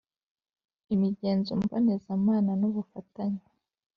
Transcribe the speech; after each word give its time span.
imigenzo 0.93 1.51
mbonezamana 1.61 2.51
n 2.61 2.63
ubufatanye 2.69 3.43